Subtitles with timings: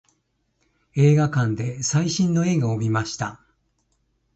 [0.95, 3.39] 映画館で最新の映画を見ました。